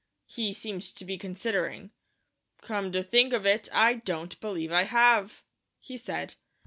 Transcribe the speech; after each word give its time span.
He 0.25 0.51
seemed 0.51 0.81
to 0.81 1.05
be 1.05 1.19
considering. 1.19 1.91
"Come 2.63 2.91
to 2.91 3.03
think 3.03 3.33
of 3.33 3.45
it, 3.45 3.69
I 3.71 3.93
don't 3.93 4.39
believe 4.41 4.71
I 4.71 4.81
have," 4.85 5.43
he 5.79 5.95
said. 5.95 6.33